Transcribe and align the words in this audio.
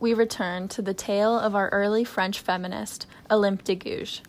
we 0.00 0.12
return 0.12 0.66
to 0.66 0.82
the 0.82 0.92
tale 0.92 1.38
of 1.38 1.54
our 1.54 1.68
early 1.68 2.02
French 2.02 2.40
feminist, 2.40 3.06
Olympe 3.30 3.62
de 3.62 3.76
Gouges. 3.76 4.20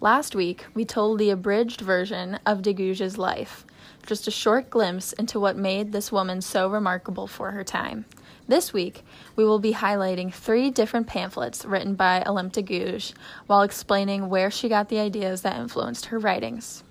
Last 0.00 0.34
week, 0.34 0.64
we 0.72 0.86
told 0.86 1.18
the 1.18 1.28
abridged 1.28 1.82
version 1.82 2.38
of 2.46 2.62
de 2.62 2.72
Gouges' 2.72 3.18
life, 3.18 3.66
just 4.06 4.26
a 4.26 4.30
short 4.30 4.70
glimpse 4.70 5.12
into 5.12 5.38
what 5.38 5.58
made 5.58 5.92
this 5.92 6.10
woman 6.10 6.40
so 6.40 6.68
remarkable 6.68 7.26
for 7.26 7.50
her 7.50 7.64
time. 7.64 8.06
This 8.48 8.72
week, 8.72 9.04
we 9.36 9.44
will 9.44 9.58
be 9.58 9.74
highlighting 9.74 10.32
three 10.32 10.70
different 10.70 11.06
pamphlets 11.06 11.66
written 11.66 11.94
by 11.94 12.22
Olympe 12.24 12.54
de 12.54 12.62
Gouges 12.62 13.12
while 13.46 13.60
explaining 13.60 14.30
where 14.30 14.50
she 14.50 14.70
got 14.70 14.88
the 14.88 15.00
ideas 15.00 15.42
that 15.42 15.60
influenced 15.60 16.06
her 16.06 16.18
writings. 16.18 16.82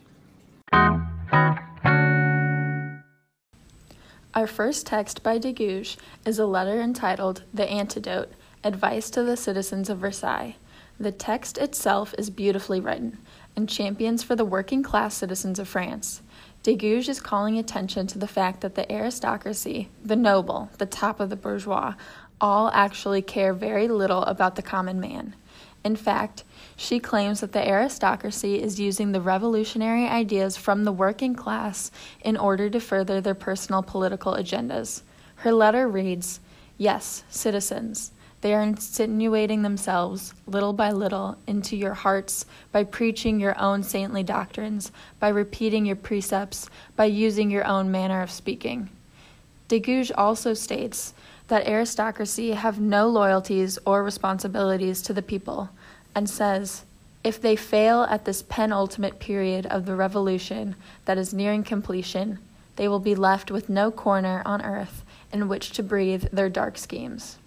Our 4.34 4.48
first 4.48 4.88
text 4.88 5.24
by 5.24 5.40
de 5.40 5.52
Gouges 5.52 5.98
is 6.26 6.40
a 6.40 6.46
letter 6.46 6.80
entitled 6.80 7.44
The 7.54 7.70
Antidote 7.70 8.32
Advice 8.64 9.10
to 9.10 9.24
the 9.24 9.36
Citizens 9.36 9.90
of 9.90 9.98
Versailles. 9.98 10.56
The 10.98 11.12
text 11.12 11.58
itself 11.58 12.16
is 12.18 12.30
beautifully 12.30 12.80
written 12.80 13.18
and 13.58 13.68
champions 13.68 14.24
for 14.24 14.38
the 14.38 14.46
working 14.46 14.84
class 14.84 15.16
citizens 15.16 15.60
of 15.60 15.68
France. 15.68 16.22
De 16.64 16.78
Gouges 16.78 17.10
is 17.10 17.20
calling 17.20 17.58
attention 17.58 18.08
to 18.08 18.18
the 18.18 18.28
fact 18.28 18.62
that 18.62 18.76
the 18.76 18.90
aristocracy, 18.90 19.90
the 20.02 20.16
noble, 20.16 20.70
the 20.78 20.86
top 20.86 21.20
of 21.20 21.30
the 21.30 21.36
bourgeois, 21.36 21.96
all 22.40 22.70
actually 22.74 23.22
care 23.22 23.54
very 23.54 23.90
little 23.90 24.24
about 24.24 24.56
the 24.56 24.62
common 24.62 24.98
man. 25.02 25.36
In 25.84 25.96
fact, 25.96 26.44
she 26.76 27.00
claims 27.00 27.42
that 27.42 27.54
the 27.54 27.68
aristocracy 27.68 28.62
is 28.62 28.80
using 28.80 29.12
the 29.12 29.22
revolutionary 29.22 30.08
ideas 30.08 30.58
from 30.58 30.84
the 30.84 30.92
working 30.92 31.36
class 31.36 31.92
in 32.22 32.38
order 32.38 32.70
to 32.70 32.80
further 32.80 33.20
their 33.20 33.36
personal 33.36 33.82
political 33.82 34.34
agendas. 34.34 35.02
Her 35.38 35.52
letter 35.52 35.88
reads 35.88 36.40
Yes, 36.78 37.24
citizens, 37.30 38.12
they 38.42 38.56
are 38.56 38.62
insinuating 38.62 39.62
themselves, 39.62 40.34
little 40.48 40.74
by 40.74 40.92
little, 40.92 41.38
into 41.46 41.76
your 41.76 41.94
hearts 41.94 42.46
by 42.72 42.84
preaching 42.84 43.40
your 43.40 43.58
own 43.60 43.84
saintly 43.84 44.24
doctrines, 44.24 44.92
by 45.20 45.30
repeating 45.30 45.86
your 45.86 45.96
precepts, 45.96 46.68
by 46.96 47.06
using 47.06 47.52
your 47.52 47.66
own 47.66 47.92
manner 47.92 48.22
of 48.22 48.32
speaking. 48.32 48.90
De 49.68 49.80
Gouges 49.80 50.12
also 50.18 50.54
states 50.54 51.14
that 51.52 51.68
aristocracy 51.68 52.52
have 52.52 52.80
no 52.80 53.10
loyalties 53.10 53.78
or 53.86 54.06
responsibilities 54.06 55.02
to 55.02 55.12
the 55.12 55.22
people, 55.22 55.70
and 56.16 56.30
says, 56.30 56.86
if 57.26 57.42
they 57.42 57.58
fail 57.58 58.04
at 58.04 58.24
this 58.24 58.42
penultimate 58.42 59.20
period 59.20 59.66
of 59.66 59.86
the 59.86 59.94
revolution 59.94 60.78
that 61.04 61.18
is 61.18 61.34
nearing 61.34 61.62
completion, 61.62 62.40
they 62.78 62.88
will 62.88 63.02
be 63.02 63.16
left 63.16 63.52
with 63.52 63.68
no 63.68 63.92
corner 63.92 64.42
on 64.46 64.62
earth 64.62 65.04
in 65.34 65.50
which 65.50 65.72
to 65.72 65.84
breathe 65.84 66.24
their 66.32 66.48
dark 66.48 66.78
schemes. 66.78 67.38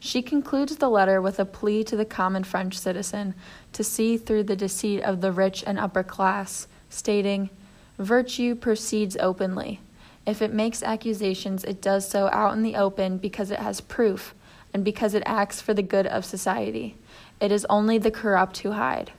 She 0.00 0.22
concludes 0.22 0.76
the 0.76 0.88
letter 0.88 1.20
with 1.20 1.38
a 1.38 1.44
plea 1.44 1.84
to 1.84 1.96
the 1.96 2.06
common 2.06 2.42
French 2.42 2.78
citizen 2.78 3.34
to 3.74 3.84
see 3.84 4.16
through 4.16 4.44
the 4.44 4.56
deceit 4.56 5.02
of 5.02 5.20
the 5.20 5.30
rich 5.30 5.62
and 5.66 5.78
upper 5.78 6.02
class, 6.02 6.68
stating, 6.88 7.50
Virtue 7.98 8.54
proceeds 8.54 9.14
openly. 9.20 9.80
If 10.26 10.42
it 10.42 10.52
makes 10.52 10.82
accusations, 10.82 11.62
it 11.62 11.80
does 11.80 12.08
so 12.08 12.28
out 12.32 12.54
in 12.54 12.62
the 12.62 12.74
open 12.74 13.18
because 13.18 13.52
it 13.52 13.60
has 13.60 13.80
proof 13.80 14.34
and 14.74 14.84
because 14.84 15.14
it 15.14 15.22
acts 15.24 15.60
for 15.60 15.72
the 15.72 15.82
good 15.82 16.06
of 16.06 16.24
society. 16.24 16.96
It 17.40 17.52
is 17.52 17.64
only 17.70 17.98
the 17.98 18.10
corrupt 18.10 18.58
who 18.58 18.72
hide. 18.72 19.12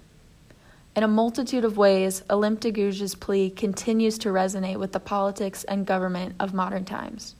In 0.97 1.03
a 1.03 1.07
multitude 1.07 1.63
of 1.63 1.77
ways, 1.77 2.23
Olympe 2.29 2.59
de 2.59 2.71
Gouges' 2.71 3.15
plea 3.15 3.49
continues 3.49 4.17
to 4.17 4.29
resonate 4.29 4.79
with 4.79 4.91
the 4.91 4.99
politics 4.99 5.63
and 5.63 5.85
government 5.85 6.35
of 6.39 6.53
modern 6.53 6.83
times. 6.83 7.35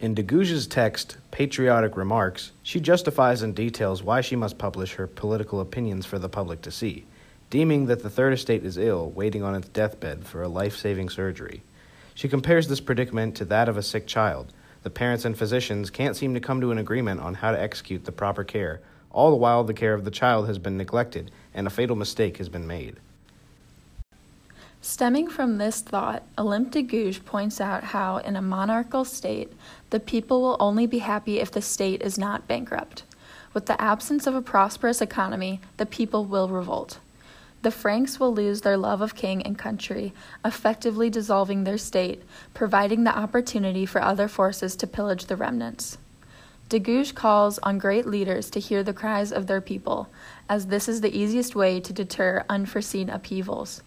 In 0.00 0.14
de 0.14 0.22
Gouges' 0.22 0.66
text, 0.66 1.16
Patriotic 1.30 1.96
Remarks, 1.96 2.50
she 2.62 2.80
justifies 2.80 3.42
and 3.42 3.54
details 3.54 4.02
why 4.02 4.20
she 4.20 4.36
must 4.36 4.58
publish 4.58 4.94
her 4.94 5.06
political 5.06 5.60
opinions 5.60 6.04
for 6.04 6.18
the 6.18 6.28
public 6.28 6.60
to 6.62 6.70
see 6.70 7.06
deeming 7.50 7.86
that 7.86 8.02
the 8.02 8.10
Third 8.10 8.32
Estate 8.32 8.64
is 8.64 8.78
ill, 8.78 9.10
waiting 9.10 9.42
on 9.42 9.56
its 9.56 9.68
deathbed 9.68 10.24
for 10.24 10.42
a 10.42 10.48
life 10.48 10.76
saving 10.76 11.08
surgery. 11.08 11.62
She 12.14 12.28
compares 12.28 12.68
this 12.68 12.80
predicament 12.80 13.34
to 13.36 13.44
that 13.46 13.68
of 13.68 13.76
a 13.76 13.82
sick 13.82 14.06
child. 14.06 14.52
The 14.84 14.90
parents 14.90 15.24
and 15.24 15.36
physicians 15.36 15.90
can't 15.90 16.16
seem 16.16 16.32
to 16.34 16.40
come 16.40 16.60
to 16.60 16.70
an 16.70 16.78
agreement 16.78 17.20
on 17.20 17.34
how 17.34 17.50
to 17.50 17.60
execute 17.60 18.04
the 18.04 18.12
proper 18.12 18.44
care, 18.44 18.80
all 19.10 19.30
the 19.30 19.36
while 19.36 19.64
the 19.64 19.74
care 19.74 19.94
of 19.94 20.04
the 20.04 20.10
child 20.10 20.46
has 20.46 20.58
been 20.58 20.76
neglected 20.76 21.30
and 21.52 21.66
a 21.66 21.70
fatal 21.70 21.96
mistake 21.96 22.36
has 22.36 22.48
been 22.48 22.66
made. 22.66 22.96
Stemming 24.80 25.28
from 25.28 25.58
this 25.58 25.82
thought, 25.82 26.22
Olympe 26.38 26.70
de 26.70 26.82
Gouges 26.82 27.18
points 27.18 27.60
out 27.60 27.84
how, 27.84 28.16
in 28.18 28.34
a 28.36 28.40
monarchical 28.40 29.04
state, 29.04 29.52
the 29.90 30.00
people 30.00 30.40
will 30.40 30.56
only 30.58 30.86
be 30.86 31.00
happy 31.00 31.40
if 31.40 31.50
the 31.50 31.60
state 31.60 32.00
is 32.00 32.16
not 32.16 32.48
bankrupt. 32.48 33.02
With 33.52 33.66
the 33.66 33.80
absence 33.80 34.26
of 34.26 34.34
a 34.34 34.40
prosperous 34.40 35.02
economy, 35.02 35.60
the 35.76 35.84
people 35.84 36.24
will 36.24 36.48
revolt. 36.48 36.98
The 37.62 37.70
Franks 37.70 38.18
will 38.18 38.32
lose 38.32 38.62
their 38.62 38.78
love 38.78 39.02
of 39.02 39.14
king 39.14 39.42
and 39.42 39.58
country, 39.58 40.14
effectively 40.42 41.10
dissolving 41.10 41.64
their 41.64 41.76
state, 41.76 42.22
providing 42.54 43.04
the 43.04 43.16
opportunity 43.16 43.84
for 43.84 44.00
other 44.00 44.28
forces 44.28 44.74
to 44.76 44.86
pillage 44.86 45.26
the 45.26 45.36
remnants. 45.36 45.98
De 46.70 46.78
Gouges 46.78 47.12
calls 47.12 47.58
on 47.58 47.78
great 47.78 48.06
leaders 48.06 48.48
to 48.48 48.60
hear 48.60 48.82
the 48.82 48.94
cries 48.94 49.30
of 49.30 49.46
their 49.46 49.60
people, 49.60 50.08
as 50.48 50.68
this 50.68 50.88
is 50.88 51.00
the 51.00 51.14
easiest 51.14 51.54
way 51.54 51.80
to 51.80 51.92
deter 51.92 52.44
unforeseen 52.48 53.10
upheavals, 53.10 53.82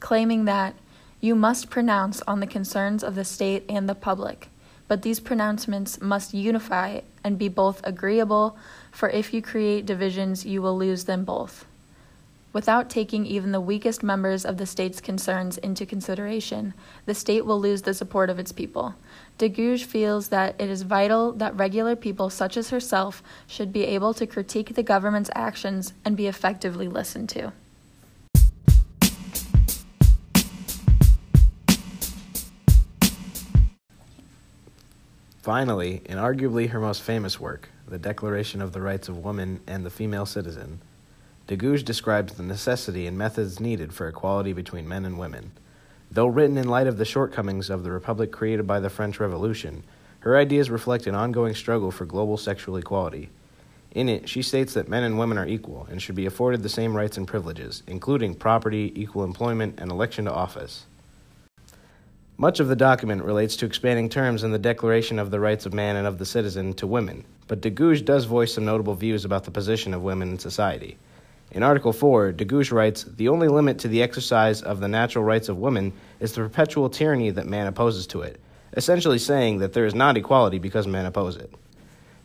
claiming 0.00 0.44
that 0.44 0.74
you 1.20 1.34
must 1.34 1.70
pronounce 1.70 2.20
on 2.22 2.40
the 2.40 2.46
concerns 2.46 3.02
of 3.02 3.14
the 3.14 3.24
state 3.24 3.64
and 3.68 3.88
the 3.88 3.94
public, 3.94 4.48
but 4.86 5.02
these 5.02 5.20
pronouncements 5.20 6.00
must 6.00 6.34
unify 6.34 7.00
and 7.24 7.38
be 7.38 7.48
both 7.48 7.80
agreeable, 7.84 8.58
for 8.90 9.08
if 9.08 9.32
you 9.32 9.40
create 9.40 9.86
divisions, 9.86 10.44
you 10.44 10.60
will 10.60 10.76
lose 10.76 11.04
them 11.04 11.24
both. 11.24 11.64
Without 12.58 12.90
taking 12.90 13.24
even 13.24 13.52
the 13.52 13.60
weakest 13.60 14.02
members 14.02 14.44
of 14.44 14.56
the 14.56 14.66
state's 14.66 15.00
concerns 15.00 15.58
into 15.58 15.86
consideration, 15.86 16.74
the 17.06 17.14
state 17.14 17.46
will 17.46 17.60
lose 17.60 17.82
the 17.82 17.94
support 17.94 18.28
of 18.28 18.40
its 18.40 18.50
people. 18.50 18.96
De 19.38 19.48
Gouges 19.48 19.84
feels 19.84 20.26
that 20.26 20.60
it 20.60 20.68
is 20.68 20.82
vital 20.82 21.30
that 21.34 21.56
regular 21.56 21.94
people 21.94 22.28
such 22.30 22.56
as 22.56 22.70
herself 22.70 23.22
should 23.46 23.72
be 23.72 23.84
able 23.84 24.12
to 24.12 24.26
critique 24.26 24.74
the 24.74 24.82
government's 24.82 25.30
actions 25.36 25.92
and 26.04 26.16
be 26.16 26.26
effectively 26.26 26.88
listened 26.88 27.28
to. 27.28 27.52
Finally, 35.42 36.02
in 36.06 36.18
arguably 36.18 36.70
her 36.70 36.80
most 36.80 37.02
famous 37.02 37.38
work, 37.38 37.68
The 37.86 38.00
Declaration 38.00 38.60
of 38.60 38.72
the 38.72 38.80
Rights 38.80 39.08
of 39.08 39.18
Woman 39.18 39.60
and 39.68 39.86
the 39.86 39.90
Female 39.90 40.26
Citizen, 40.26 40.80
De 41.48 41.56
Gouges 41.56 41.82
describes 41.82 42.34
the 42.34 42.42
necessity 42.42 43.06
and 43.06 43.16
methods 43.16 43.58
needed 43.58 43.94
for 43.94 44.06
equality 44.06 44.52
between 44.52 44.86
men 44.86 45.06
and 45.06 45.18
women. 45.18 45.50
Though 46.10 46.26
written 46.26 46.58
in 46.58 46.68
light 46.68 46.86
of 46.86 46.98
the 46.98 47.06
shortcomings 47.06 47.70
of 47.70 47.84
the 47.84 47.90
republic 47.90 48.30
created 48.30 48.66
by 48.66 48.80
the 48.80 48.90
French 48.90 49.18
Revolution, 49.18 49.82
her 50.20 50.36
ideas 50.36 50.68
reflect 50.68 51.06
an 51.06 51.14
ongoing 51.14 51.54
struggle 51.54 51.90
for 51.90 52.04
global 52.04 52.36
sexual 52.36 52.76
equality. 52.76 53.30
In 53.92 54.10
it, 54.10 54.28
she 54.28 54.42
states 54.42 54.74
that 54.74 54.90
men 54.90 55.04
and 55.04 55.18
women 55.18 55.38
are 55.38 55.46
equal 55.46 55.88
and 55.90 56.02
should 56.02 56.16
be 56.16 56.26
afforded 56.26 56.62
the 56.62 56.68
same 56.68 56.94
rights 56.94 57.16
and 57.16 57.26
privileges, 57.26 57.82
including 57.86 58.34
property, 58.34 58.92
equal 58.94 59.24
employment, 59.24 59.80
and 59.80 59.90
election 59.90 60.26
to 60.26 60.30
office. 60.30 60.84
Much 62.36 62.60
of 62.60 62.68
the 62.68 62.76
document 62.76 63.24
relates 63.24 63.56
to 63.56 63.64
expanding 63.64 64.10
terms 64.10 64.44
in 64.44 64.52
the 64.52 64.58
Declaration 64.58 65.18
of 65.18 65.30
the 65.30 65.40
Rights 65.40 65.64
of 65.64 65.72
Man 65.72 65.96
and 65.96 66.06
of 66.06 66.18
the 66.18 66.26
Citizen 66.26 66.74
to 66.74 66.86
women, 66.86 67.24
but 67.46 67.62
de 67.62 67.70
Gouges 67.70 68.02
does 68.02 68.26
voice 68.26 68.52
some 68.52 68.66
notable 68.66 68.94
views 68.94 69.24
about 69.24 69.44
the 69.44 69.50
position 69.50 69.94
of 69.94 70.02
women 70.02 70.32
in 70.32 70.38
society. 70.38 70.98
In 71.50 71.62
Article 71.62 71.94
4, 71.94 72.32
de 72.32 72.44
Gouges 72.44 72.70
writes 72.70 73.04
The 73.04 73.28
only 73.28 73.48
limit 73.48 73.78
to 73.78 73.88
the 73.88 74.02
exercise 74.02 74.60
of 74.60 74.80
the 74.80 74.88
natural 74.88 75.24
rights 75.24 75.48
of 75.48 75.56
women 75.56 75.94
is 76.20 76.32
the 76.32 76.42
perpetual 76.42 76.90
tyranny 76.90 77.30
that 77.30 77.46
man 77.46 77.66
opposes 77.66 78.06
to 78.08 78.20
it, 78.20 78.38
essentially 78.76 79.18
saying 79.18 79.58
that 79.58 79.72
there 79.72 79.86
is 79.86 79.94
not 79.94 80.18
equality 80.18 80.58
because 80.58 80.86
men 80.86 81.06
oppose 81.06 81.36
it. 81.36 81.50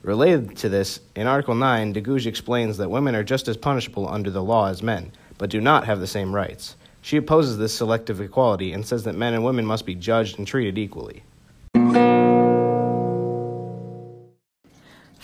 Related 0.02 0.58
to 0.58 0.68
this, 0.68 1.00
in 1.16 1.28
Article 1.28 1.56
9, 1.56 1.94
de 1.94 2.02
Gouges 2.02 2.26
explains 2.26 2.76
that 2.78 2.92
women 2.92 3.16
are 3.16 3.24
just 3.24 3.48
as 3.48 3.56
punishable 3.56 4.10
under 4.10 4.30
the 4.30 4.44
law 4.44 4.68
as 4.68 4.84
men, 4.84 5.14
but 5.38 5.50
do 5.50 5.62
not 5.62 5.86
have 5.86 6.02
the 6.02 6.08
same 6.08 6.36
rights. 6.36 6.76
She 7.02 7.16
opposes 7.16 7.58
this 7.58 7.74
selective 7.74 8.20
equality 8.20 8.74
and 8.74 8.86
says 8.86 9.06
that 9.06 9.16
men 9.16 9.34
and 9.34 9.46
women 9.46 9.66
must 9.66 9.86
be 9.86 9.96
judged 9.96 10.38
and 10.38 10.46
treated 10.46 10.78
equally. 10.78 11.24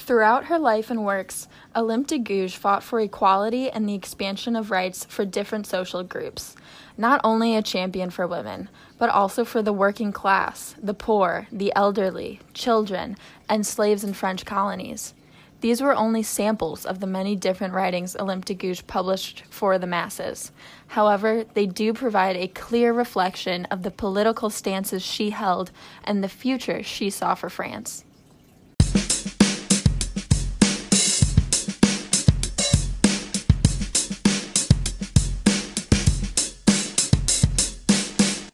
Throughout 0.09 0.45
her 0.45 0.57
life 0.57 0.89
and 0.89 1.05
works, 1.05 1.47
Olympe 1.75 2.07
de 2.07 2.17
Gouges 2.17 2.55
fought 2.55 2.81
for 2.81 2.99
equality 2.99 3.69
and 3.69 3.87
the 3.87 3.93
expansion 3.93 4.55
of 4.55 4.71
rights 4.71 5.05
for 5.05 5.23
different 5.23 5.67
social 5.67 6.01
groups. 6.01 6.55
Not 6.97 7.21
only 7.23 7.55
a 7.55 7.61
champion 7.61 8.09
for 8.09 8.25
women, 8.25 8.69
but 8.97 9.11
also 9.11 9.45
for 9.45 9.61
the 9.61 9.71
working 9.71 10.11
class, 10.11 10.73
the 10.81 10.95
poor, 10.95 11.45
the 11.51 11.71
elderly, 11.75 12.39
children, 12.55 13.17
and 13.47 13.67
slaves 13.67 14.03
in 14.03 14.15
French 14.15 14.45
colonies. 14.45 15.13
These 15.61 15.79
were 15.79 15.95
only 15.95 16.23
samples 16.23 16.87
of 16.87 17.01
the 17.01 17.05
many 17.05 17.35
different 17.35 17.75
writings 17.75 18.15
Olympe 18.15 18.45
de 18.45 18.55
Gouges 18.55 18.81
published 18.81 19.43
for 19.51 19.77
the 19.77 19.85
masses. 19.85 20.51
However, 20.87 21.43
they 21.53 21.67
do 21.67 21.93
provide 21.93 22.35
a 22.35 22.47
clear 22.47 22.93
reflection 22.93 23.65
of 23.65 23.83
the 23.83 23.91
political 23.91 24.49
stances 24.49 25.03
she 25.03 25.29
held 25.29 25.69
and 26.03 26.23
the 26.23 26.27
future 26.27 26.81
she 26.81 27.11
saw 27.11 27.35
for 27.35 27.51
France. 27.51 28.05